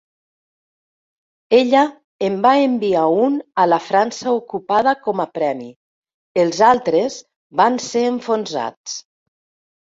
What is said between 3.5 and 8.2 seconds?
a la França ocupada com a premi; els altres van ser